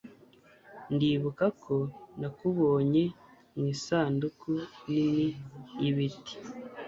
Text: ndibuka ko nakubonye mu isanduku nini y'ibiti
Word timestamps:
ndibuka 0.93 1.45
ko 1.63 1.75
nakubonye 2.19 3.03
mu 3.55 3.63
isanduku 3.73 4.49
nini 4.89 5.27
y'ibiti 5.81 6.35